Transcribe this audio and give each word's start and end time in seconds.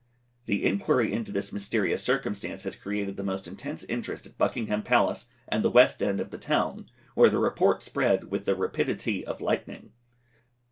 The 0.47 0.65
inquiry 0.65 1.13
into 1.13 1.31
this 1.31 1.53
mysterious 1.53 2.01
circumstance 2.01 2.63
has 2.63 2.75
created 2.75 3.17
the 3.17 3.23
most 3.23 3.47
intense 3.47 3.83
interest 3.83 4.25
at 4.25 4.35
Buckingham 4.35 4.81
Palace 4.81 5.27
and 5.47 5.63
the 5.63 5.69
west 5.69 6.01
end 6.01 6.19
of 6.19 6.31
the 6.31 6.37
of 6.37 6.41
the 6.41 6.47
town, 6.47 6.89
where 7.13 7.29
the 7.29 7.37
report 7.37 7.83
spread 7.83 8.31
with 8.31 8.45
the 8.45 8.55
rapidity 8.55 9.23
of 9.23 9.41
lightning. 9.41 9.91